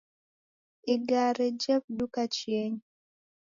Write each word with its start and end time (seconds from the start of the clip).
Igari 0.93 1.47
jewuduka 1.61 2.21
chienyi 2.35 2.83